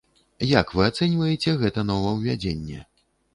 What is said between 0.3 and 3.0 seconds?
Як вы ацэньваеце гэта новаўвядзенне?